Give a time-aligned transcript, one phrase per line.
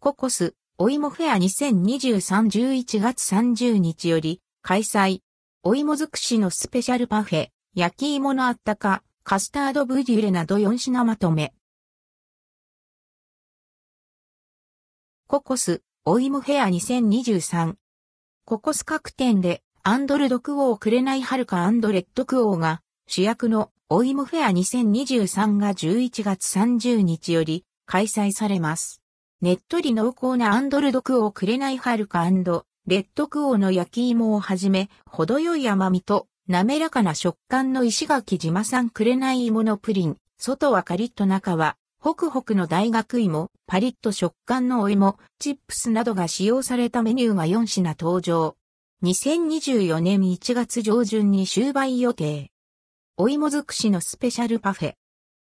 [0.00, 5.22] ココス、お芋フェア2023-11月30日より開催。
[5.64, 11.52] お芋尽くしのスペシャルパフェ、焼き芋のあったか、カスタードブリュレなど4品まとめ。
[15.26, 17.74] ココス、お芋フェア2023。
[18.44, 29.02] ココス各店で、アンドルドクオーくれないはるかアンドレッドクオーが主役のお芋フェア2023が11月30日より開催されます。
[29.40, 48.56] ねっとり濃厚なアンドルドクオーくれないはるかレッドクオーの焼き芋をはじめ、程よい甘みと滑らかな食感の石垣島産くれない芋のプリン、外はカリッと中はホクホクの大学芋、パリッと食感のお芋、チップスなどが使用されたメニューが4品登場。
[49.04, 52.50] 2024年1月上旬に終売予定。
[53.16, 54.94] お芋尽くしのスペシャルパフェ。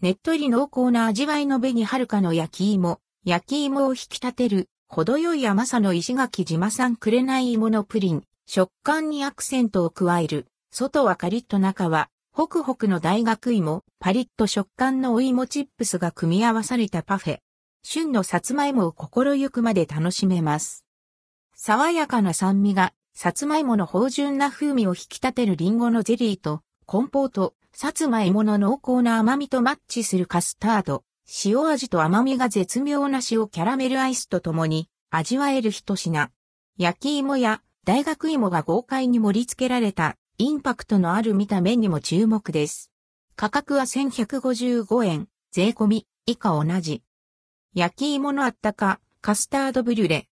[0.00, 17.38] ねっとり濃厚な味わいの紅はるかの焼き芋、焼き芋を引き立てる、程よい甘さの石垣島産くれない芋のプリン、食感にアクセントを加える、外はカリッと中は、ホクホクの大学芋、パリッと食感のお芋チップスが組み合わされたパフェ。
[17.82, 20.84] 旬のさつまいもを心ゆくまで楽しめます。
[21.54, 31.04] 爽やかな酸味が、さつまいもの芳醇な風味を引き立てるリンゴのゼリーと、コンポート、さつまいもの濃厚な甘みとマッチするカスタード、
[31.44, 36.30] 塩味と甘みが絶妙な塩キャラメルアイスとともに味わえる一品。
[36.76, 42.90] 焼き芋や大学芋が豪快に盛り付けられたインパクトのある見た目にも注目です。
[43.36, 47.02] 価格は1155円、税込み以下同じ。
[47.74, 50.28] 焼き芋のあったかカスタードブリュレ。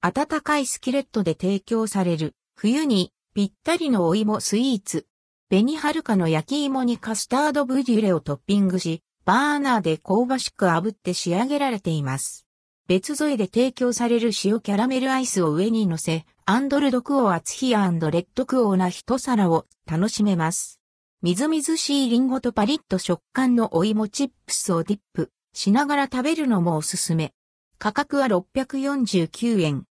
[0.00, 5.06] 温かいスキレットで提供される冬にぴったりのお芋スイーツ。
[5.50, 12.46] 紅はるかの焼き芋にカスタードブリュレをトッピングし、バーナーで香ばしく炙って仕上げられています。
[12.88, 20.80] 別添えで提供される塩キャラメルアイスを上に乗せ、アンド ldquo アツひや rdquo な一皿を楽しめます。
[21.22, 27.32] みずみずしいリンゴとパリッと食感のお芋チップスをディップしながら食べるのもおすすめ。
[27.78, 29.84] 価格は649円。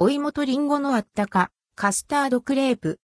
[0.00, 2.98] お芋とリンゴのあったか、カスタードクレープ。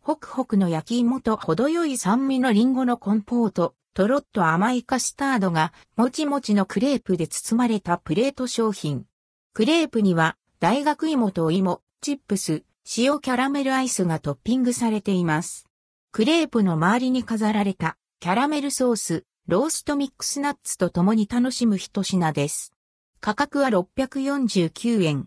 [0.00, 3.75] ホクホクの焼き芋と程よい酸味のリンゴのコンポート。
[3.96, 9.06] とろっと甘いカスタードがもちもちのクレープで包まれたプレート商品。
[9.54, 12.62] クレープには大学芋と芋、チップス、
[12.98, 15.64] 塩キャラメルアイスがトッピングされています。
[16.12, 22.74] クレープの周りに飾られたキャラメルソース、ローストミックスナッツと共に楽しむ一品です。
[23.22, 25.26] 価格は649円。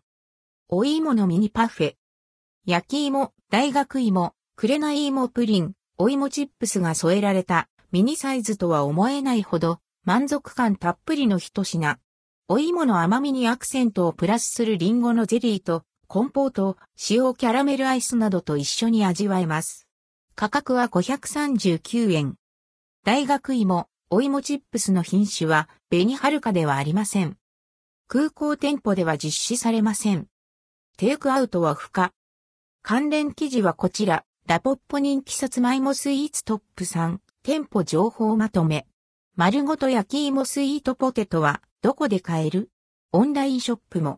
[0.67, 1.95] お芋のミニパフェ。
[2.67, 11.97] 焼き芋、大学芋、くれない芋プリン、お芋チップスが添えられたミニサイズとは思えないほど満足感たっぷりの一品。
[12.47, 16.77] お芋の甘みにアクセントをプラスするリンゴのゼリーとコンポート、
[17.09, 19.87] 塩キャラメルアイスなどと一緒に味わえます。
[20.35, 22.35] 価格は539円。
[23.05, 27.37] 大学芋、お芋チップスの品種は紅はるかではありません。
[28.07, 30.27] 空港店舗では実施されません。
[30.97, 32.11] テイクアウトは不可。
[32.83, 37.17] 関連記事はこちら、ラポッポ人気さつまいもスイーツトップ3。
[37.41, 38.85] 店舗情報まとめ。
[39.37, 42.69] 丸ごと焼き芋スイートポテトはどこで買える？
[43.13, 44.17] オンラインショップも。